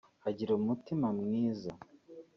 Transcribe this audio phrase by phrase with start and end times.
[0.29, 1.71] Agira umutima mwiza